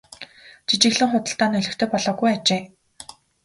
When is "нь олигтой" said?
1.49-1.87